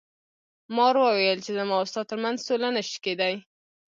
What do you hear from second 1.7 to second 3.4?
او ستا تر منځ سوله نشي کیدی.